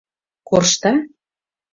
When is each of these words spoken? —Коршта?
—Коршта? 0.47 0.91